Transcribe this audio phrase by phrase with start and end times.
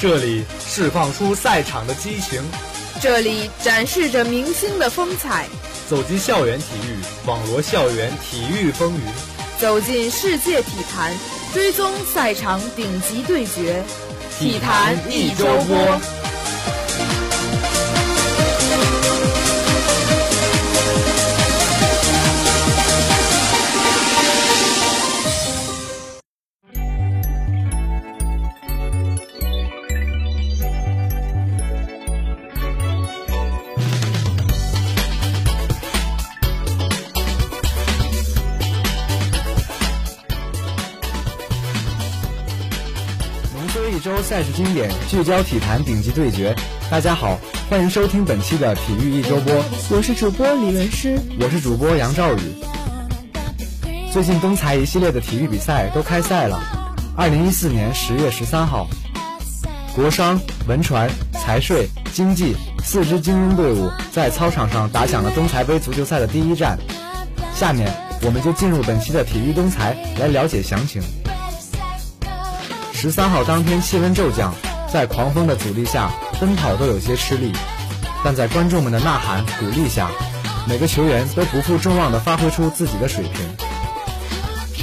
[0.00, 2.42] 这里释放出赛场的激情，
[3.00, 5.48] 这里展示着明星的风采。
[5.88, 9.00] 走进校园体育，网罗校园体育风云；
[9.58, 11.16] 走进世界体坛，
[11.54, 13.82] 追踪赛场顶级对决。
[14.38, 16.23] 体坛一周播。
[44.04, 46.54] 周赛事经典，聚焦体坛顶级对决。
[46.90, 47.38] 大家好，
[47.70, 49.64] 欢迎收听本期的体育一周播。
[49.88, 52.38] 我是主播李文诗，我是主播杨兆宇。
[54.12, 56.60] 最近东财一系列的体育比赛都开赛了。
[57.16, 58.86] 二零一四年十月十三号，
[59.96, 66.78] 国商、文传、财税、经济四支精英队伍在操场上打响了东财杯足球赛的第一战。
[67.54, 71.00] 下面我们就进入本期的体育东财来了解详情。
[73.04, 74.54] 十三号当天气温骤降，
[74.90, 76.10] 在狂风的阻力下，
[76.40, 77.52] 奔跑都有些吃力。
[78.24, 80.08] 但在观众们的呐喊鼓励下，
[80.66, 83.46] 每个球员都不负众望地发挥出自己的水平。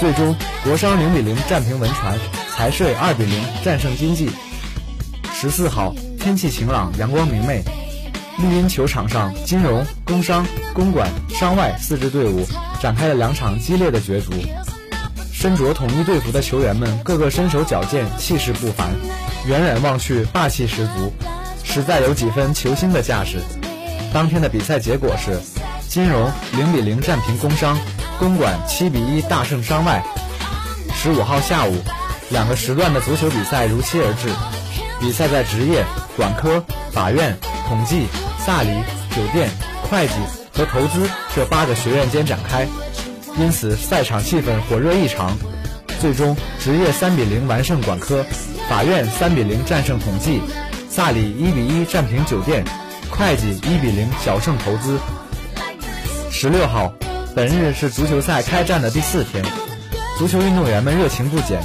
[0.00, 2.18] 最终，国商零比零战平文传，
[2.56, 4.30] 财税二比零战胜经济。
[5.34, 7.62] 十四号天气晴朗，阳光明媚，
[8.38, 12.46] 绿茵球场上，金融、工商、公管、商外四支队伍
[12.80, 14.32] 展开了两场激烈的角逐。
[15.46, 18.88] 身着统一队服的球员们个个身手矫健，气势不凡，
[19.46, 21.12] 远远望去霸气十足，
[21.62, 23.38] 实在有几分球星的架势。
[24.12, 25.38] 当天的比赛结果是：
[25.88, 27.78] 金融零比零战平工商，
[28.18, 30.02] 公管七比一大胜商外。
[30.92, 31.76] 十五号下午，
[32.30, 34.28] 两个时段的足球比赛如期而至，
[35.00, 35.84] 比赛在职业、
[36.16, 38.08] 管科、法院、统计、
[38.44, 38.70] 萨里、
[39.14, 39.48] 酒店、
[39.88, 40.14] 会计
[40.52, 42.66] 和投资这八个学院间展开。
[43.38, 45.36] 因此，赛场气氛火热异常。
[46.00, 48.24] 最终，职业三比零完胜管科，
[48.68, 50.40] 法院三比零战胜统计，
[50.88, 52.64] 萨里一比一战平酒店，
[53.10, 54.98] 会计一比零小胜投资。
[56.30, 56.92] 十六号，
[57.34, 59.44] 本日是足球赛开战的第四天，
[60.18, 61.60] 足球运动员们热情不减。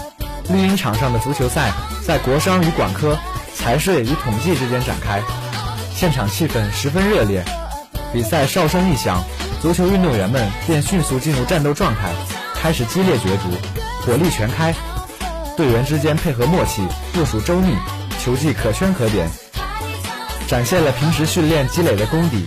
[0.49, 1.71] 绿茵场上的足球赛
[2.05, 3.17] 在国商与管科、
[3.53, 5.21] 财税与统计之间展开，
[5.93, 7.43] 现场气氛十分热烈。
[8.11, 9.23] 比赛哨声一响。
[9.61, 12.11] 足球运动员们便迅速进入战斗状态，
[12.55, 13.51] 开始激烈角逐，
[14.03, 14.73] 火力全开，
[15.55, 16.81] 队员之间配合默契，
[17.13, 17.75] 部署周密，
[18.19, 19.29] 球技可圈可点，
[20.47, 22.43] 展现了平时训练积累的功底。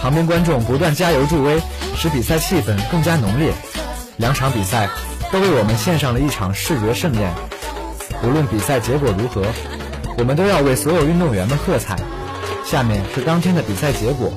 [0.00, 1.60] 旁边观众不断加油助威，
[1.96, 3.52] 使比赛气氛更加浓烈。
[4.18, 4.88] 两场比赛
[5.32, 7.32] 都为我们献上了一场视觉盛宴。
[8.22, 9.42] 无论比赛结果如何，
[10.18, 11.96] 我们都要为所有运动员们喝彩。
[12.64, 14.32] 下面是当天的比赛结果。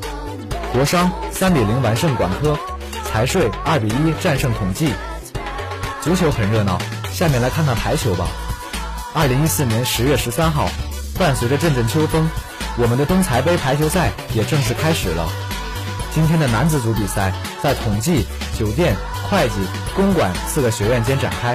[0.74, 2.58] 国商三比零完胜管科，
[3.06, 4.92] 财税二比一战胜统计。
[6.02, 6.80] 足球很热闹，
[7.14, 8.26] 下面来看看排球吧。
[9.14, 10.68] 二零一四年十月十三号，
[11.16, 12.28] 伴随着阵阵秋风，
[12.76, 15.30] 我们的东财杯排球赛也正式开始了。
[16.12, 17.32] 今天的男子组比赛
[17.62, 18.26] 在统计、
[18.58, 18.96] 酒店、
[19.30, 19.54] 会计、
[19.96, 21.54] 公管四个学院间展开；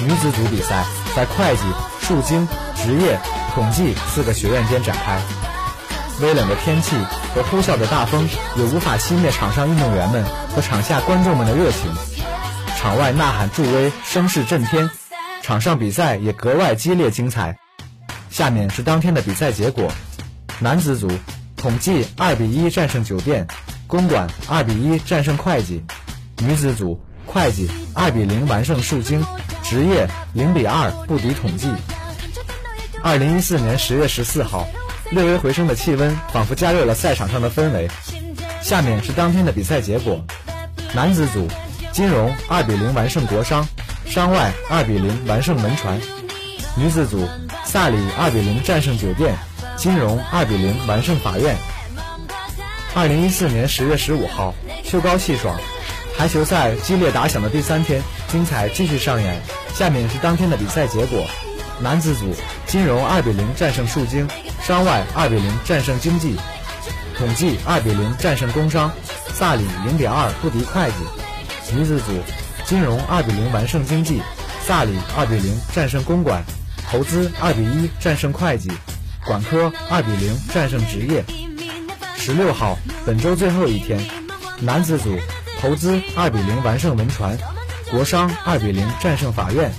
[0.00, 0.84] 女子组比赛
[1.16, 1.62] 在会计、
[2.00, 2.46] 数经、
[2.76, 3.18] 职业、
[3.52, 5.20] 统计四个学院间展开。
[6.20, 6.96] 微冷的天气
[7.34, 10.24] 和呼啸的大风也无法熄灭场上运动员们
[10.54, 11.92] 和场下观众们的热情。
[12.76, 14.88] 场外呐喊助威，声势震天；
[15.42, 17.56] 场上比赛也格外激烈精彩。
[18.30, 19.90] 下面是当天的比赛结果：
[20.58, 21.08] 男子组，
[21.56, 23.46] 统计二比一战胜酒店，
[23.86, 25.80] 公馆二比一战胜会计；
[26.44, 29.24] 女子组，会计二比零完胜树精，
[29.62, 31.68] 职业零比二不敌统计。
[33.02, 34.66] 二零一四年十月十四号。
[35.10, 37.88] 略微回升的气温，仿佛加热了赛场上的氛围。
[38.60, 40.22] 下面是当天的比赛结果：
[40.94, 41.48] 男子组，
[41.92, 43.66] 金融二比零完胜国商，
[44.04, 45.98] 商外二比零完胜门传；
[46.76, 47.26] 女子组，
[47.64, 49.34] 萨里二比零战胜酒店，
[49.76, 51.56] 金融二比零完胜法院。
[52.94, 55.58] 二零一四年十月十五号，秋高气爽，
[56.16, 59.40] 排球赛激烈打响的第三天，精彩继续上演。
[59.74, 61.24] 下面是当天的比赛结果：
[61.80, 62.34] 男子组，
[62.68, 64.28] 金融二比零战胜数经。
[64.62, 66.36] 商外二比零战胜经济，
[67.16, 68.92] 统计二比零战胜工商，
[69.32, 71.74] 萨里零点二不敌会计。
[71.74, 72.12] 女子组，
[72.66, 74.20] 金融二比零完胜经济，
[74.66, 76.44] 萨里二比零战胜公管，
[76.90, 78.70] 投资二比一战胜会计，
[79.24, 81.24] 管科二比零战胜职业。
[82.18, 82.76] 十六号，
[83.06, 83.98] 本周最后一天，
[84.60, 85.16] 男子组
[85.62, 87.38] 投资二比零完胜文传，
[87.90, 89.70] 国商二比零战胜法院；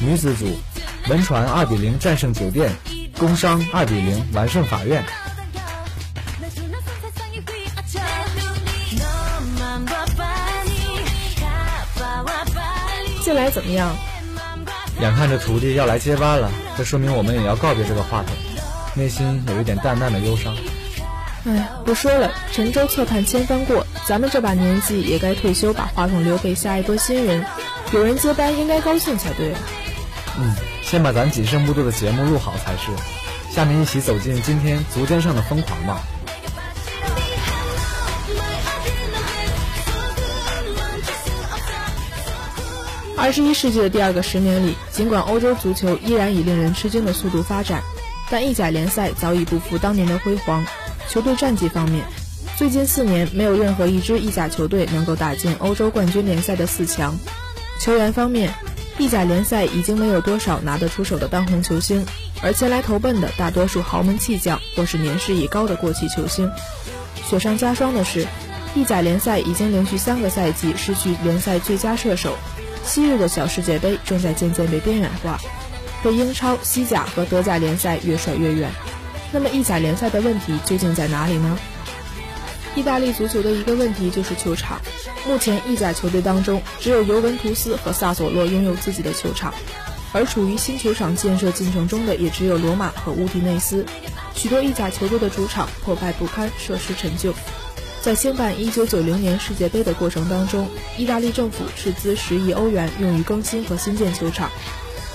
[0.00, 0.46] 女子组
[1.08, 2.70] 文传二比零战胜酒店，
[3.16, 5.04] 工商二比零完胜法院。
[13.22, 13.94] 近来怎么样？
[15.00, 18.34] 眼看着徒弟要来接班了，这说明我们也要告别这个话筒，
[18.94, 20.56] 内心有一点淡淡的忧伤。
[21.44, 27.44] 哎，不说了，沉舟侧畔千帆过，咱们这把年纪也该退休，把话筒留给下一波新人。
[27.92, 29.60] 有人接班，应该高兴才对啊。
[30.38, 30.54] 嗯，
[30.86, 32.92] 先把咱仅剩不多的节目录好才是。
[33.52, 36.00] 下面一起走进今天足尖上的疯狂吧。
[43.18, 47.82] 二十一世纪的第二个十年里，尽管欧洲足球依然以令人吃惊的速度发展，
[48.30, 50.64] 但意甲联赛早已不复当年的辉煌。
[51.08, 52.04] 球队战绩方面，
[52.56, 57.18] 最近四年没有任何一支意甲球队能够打进欧洲冠军联赛的四强。
[57.80, 58.54] 球员方面，
[58.98, 62.06] 意甲联赛已经没有多少拿得出手的当红球星，
[62.42, 66.50] 而前来投奔的大多数豪门弃将或是年事已高的过气球星。
[67.28, 68.26] 雪上加霜的是，
[68.74, 72.36] 意甲联赛已经连续三个赛季失去联赛最佳射手。
[72.84, 75.38] 昔日的小世界杯正在渐渐被边缘化，
[76.02, 78.70] 被英超、西甲和德甲联赛越甩越远。
[79.32, 81.58] 那么意甲联赛的问题究竟在哪里呢？
[82.76, 84.80] 意大利足球的一个问题就是球场。
[85.26, 89.52] 目前意甲球队当中，只有尤文图斯和萨索洛拥有自己的球场，
[90.12, 93.84] 而处于新球场建设进程中的也只有罗马和乌迪内斯。
[94.34, 97.34] 许多意甲球队的主场破败不堪，设施陈旧。
[98.02, 100.68] 在兴办1990年世界杯的过程当中，
[100.98, 104.50] 意大利政府斥资十亿欧元用于更新和新建球场，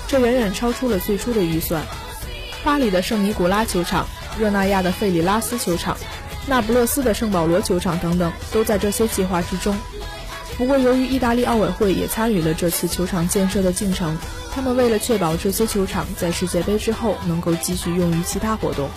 [0.08, 1.86] 这远远超出了最初的预算。
[2.64, 5.98] 巴黎的圣尼古拉球场、热那亚的费里拉斯球场、
[6.48, 9.76] 那不勒斯的圣保罗球场等等，都在这些计划之中。
[10.58, 14.18] 不过，由于意大利奥委会也参与了这次球场建设的进程，
[14.54, 18.90] 他们为了确保这些球场在世界杯之后能够继续用于其他活动，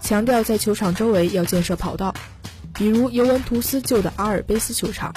[0.00, 2.14] 强调在球场周围要建设跑道。
[2.74, 5.14] 比如尤文图斯旧的阿尔卑斯球场。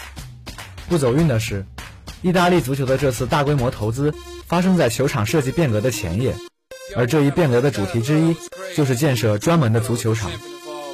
[0.90, 1.66] 不走运的是，
[2.22, 4.13] 意大利足球的这次大规模投资
[4.48, 6.36] 发生在球场设计变革的前夜，
[6.96, 8.36] 而这一变革的主题之一
[8.75, 10.30] 就是建设专门的足球场，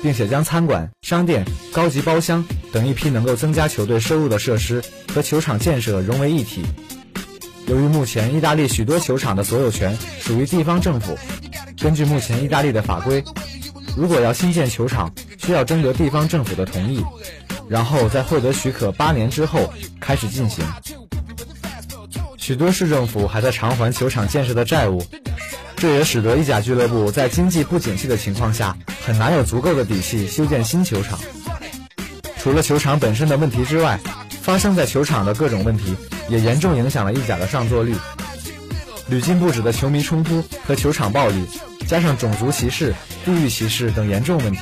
[0.03, 4.83] 并且将餐馆、商店、高级包厢等一批能够增加球队收入的设施
[5.13, 6.61] 和球场建设融为一体。
[7.67, 11.17] 由于目前意大利许多球场的所有权属于地方政府，
[11.79, 13.23] 根据目前意大利的法规，
[13.95, 17.01] 如果要新建球场，需要征得地方政府的同意，
[17.69, 20.65] 然后在获得许可八年之后开始进行。
[22.35, 25.01] 许多市政府还在偿还球场建设的债务，
[25.83, 31.19] 这也使得意甲俱乐部在经济不景气的情况下，很难有足够的底气修建新球场。
[32.37, 33.99] 除了球场本身的问题之外，
[34.41, 35.93] 发生在球场的各种问题
[36.29, 37.97] 也严重影响了意甲的上座率。
[39.09, 41.45] 屡禁不止的球迷冲突和球场暴力，
[41.85, 42.95] 加上种族歧视、
[43.25, 44.61] 地域歧视等严重问题。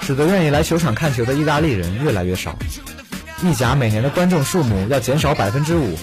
[0.00, 2.58] 使得愿意来球场看球的意大利人越来越少，
[3.44, 5.96] 意甲每年的观众数目要减少百分之五，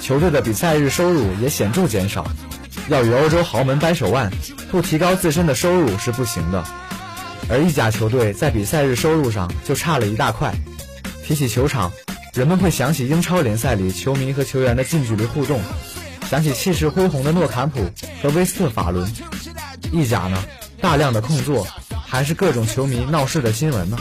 [0.00, 2.26] 球队的比赛日收入也显著减少。
[2.88, 4.30] 要与欧洲豪门掰手腕，
[4.70, 6.64] 不提高自身的收入是不行的。
[7.48, 10.54] 而意甲球队在比赛日收入上就差了一大块。
[11.24, 11.92] 提起球场，
[12.34, 15.60] 人们会想起英超联赛里球迷和球员的近距离互动，
[16.30, 17.80] 想起气势恢宏的诺坎普
[18.22, 19.10] 和威斯特法伦。
[19.92, 20.42] 意甲呢，
[20.80, 21.66] 大量的空座。
[22.08, 23.98] 还是各种球迷闹事的新闻呢。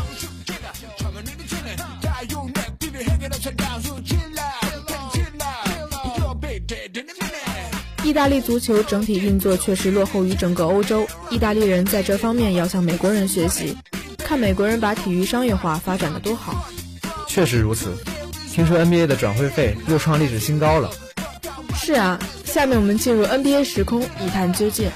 [8.06, 13.76] 意大利足球整体运作确实落后于整个欧洲，意大利人在这方面要向美国人学习，
[14.20, 16.70] 看美国人把体育商业化发展的多好。
[17.28, 17.98] 确实如此，
[18.54, 20.92] 听说 NBA 的转会费又创历史新高了。
[21.76, 24.88] 是啊，下面我们进入 NBA 时空一探究竟。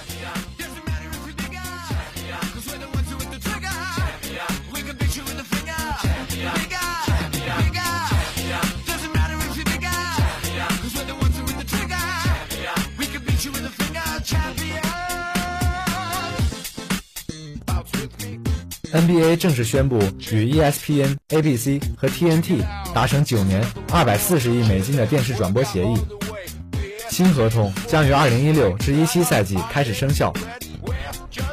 [18.92, 20.00] NBA 正式宣布
[20.32, 22.62] 与 ESPN、ABC 和 TNT
[22.94, 25.96] 达成九年、二百四十亿美金的电视转播协议，
[27.10, 30.34] 新合同将于二零一六至一七赛季开始生效，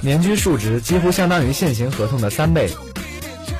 [0.00, 2.70] 年均数值几乎相当于现行合同的三倍。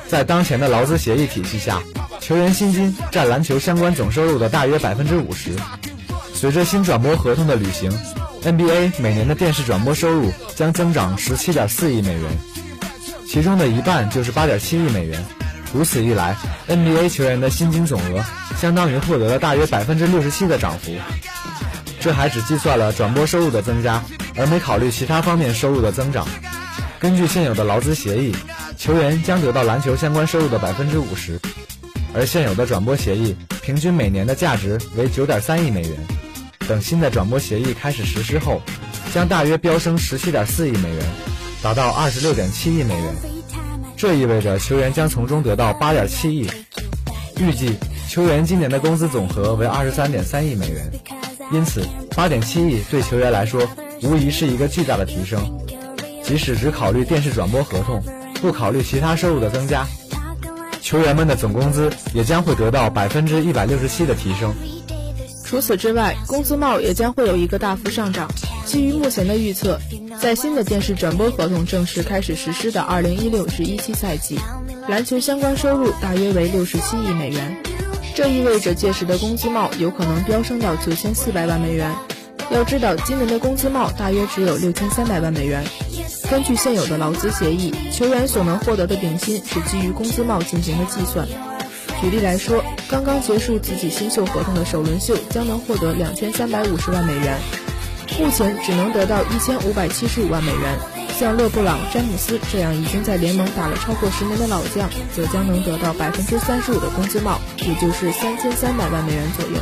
[0.07, 1.81] 在当前的劳资协议体系下，
[2.19, 5.51] 球员薪金占篮球相关总收入的大约百分之五十。
[6.33, 7.91] 随着新转播合同的履行。
[8.43, 12.23] NBA 每年的电视转播收入将增长十七点四亿美元，
[13.27, 15.23] 其中的一半就是八点七亿美元。
[15.73, 16.35] 如此一来
[16.69, 18.23] ，NBA 球员的薪金总额
[18.59, 20.95] 相当于获得了大约百分之六十七的涨幅。
[21.99, 24.01] 这还只计算了转播收入的增加，
[24.37, 26.25] 而没考虑其他方面收入的增长。
[26.99, 28.33] 根据现有的劳资协议，
[28.77, 31.37] 球员将得到篮球相关收入的百分之五十，
[32.13, 35.91] 而现有的转播协议平均每年的价值为九点三亿美元。
[36.67, 38.61] 等新的转播协议开始实施后，
[39.13, 41.03] 将大约飙升十七点四亿美元，
[41.61, 43.15] 达到二十六点七亿美元。
[43.95, 46.49] 这意味着球员将从中得到八点七亿。
[47.39, 47.75] 预计
[48.09, 50.91] 球员今年的工资总和为二十三点三亿美元，
[51.51, 51.85] 因此
[52.15, 53.61] 八点七亿对球员来说
[54.01, 55.39] 无疑是一个巨大的提升。
[56.23, 58.03] 即使只考虑电视转播合同，
[58.41, 59.85] 不考虑其他收入的增加，
[60.81, 64.53] 球员们的总工资也将会得到百分之一百六十七的提升。
[65.45, 68.29] 除此之外，工资帽也将会有一个大幅上涨。
[68.67, 69.79] 基于目前的预测，
[70.19, 74.37] 在新的电视转播合同正式开始实施的2016至17赛季，
[74.89, 77.55] 篮球相关收入大约为67亿美元。
[78.13, 81.95] 这意味着届时的工资帽有可能飙升到9400万美元。
[82.51, 85.63] 要知道，今年的工资帽大约只有6300万美元。
[86.29, 91.25] 根据现有的劳资协议，球员所能获得的顶薪是基于工资帽进行的计算。
[92.01, 97.39] 举例来说，刚刚结束自己新秀合同的首轮秀将能获得两千三百五十万美元，
[98.19, 100.79] 目前只能得到一千五百七十五万美元。
[101.19, 109.59] 像勒布朗、詹姆斯这样已经在联盟打了超过十年的老将，则将能得到百分之三十五的工资帽，也就是三千三百万美元左右。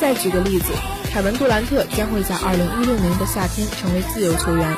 [0.00, 0.72] 再举个例子，
[1.12, 4.76] 凯文杜兰特将会在二零一六年的夏天成为自由球员。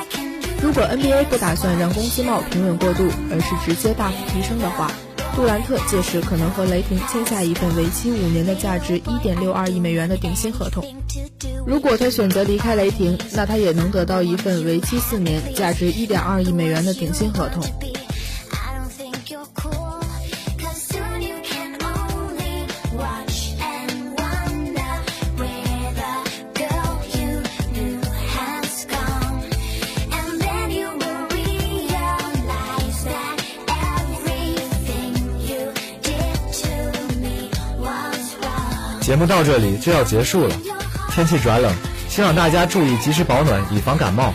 [0.61, 4.91] 如果 NBA 不打算让工资帽平稳过渡，而是直接大幅提升的话，
[5.37, 10.83] 杜兰特届时可能和雷霆签下一份为期五年的价值一点六二亿美元的顶薪合同。
[11.63, 17.63] 如果他选择离开雷霆，那他也能得到一份为期四年、价值一点二亿美元的顶薪合同。
[39.07, 40.55] 节目到这里就要结束了，
[41.11, 41.73] 天气转冷，
[42.09, 44.33] 希望大家注意及时保暖，以防感冒。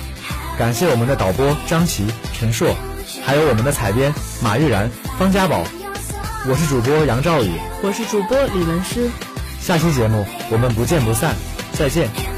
[0.59, 2.75] 感谢我们的导播张琪、陈硕，
[3.23, 4.11] 还有我们的采编
[4.43, 5.62] 马玉然、方家宝。
[6.49, 7.50] 我是主播杨兆宇，
[7.83, 9.11] 我是主播李文诗。
[9.61, 11.37] 下期节目我们不见不散，
[11.75, 12.32] 再见。